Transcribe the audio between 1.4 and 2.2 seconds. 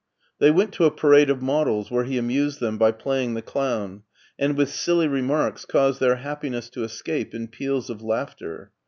models where he